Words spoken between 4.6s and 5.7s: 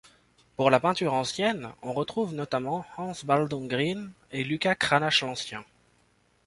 Cranach l'Ancien.